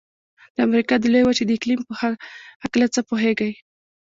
د 0.55 0.57
امریکا 0.67 0.95
د 0.99 1.05
لویې 1.13 1.25
وچې 1.27 1.43
د 1.45 1.51
اقلیم 1.57 1.81
په 1.87 1.93
هلکه 2.61 2.87
څه 2.93 3.01
پوهیږئ؟ 3.09 3.53